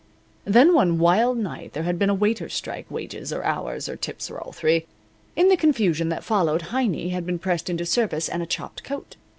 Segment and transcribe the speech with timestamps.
[0.45, 4.31] Then one wild night there had been a waiters' strike wages or hours or tips
[4.31, 4.87] or all three.
[5.35, 9.15] In the confusion that followed Heiny had been pressed into service and a chopped coat.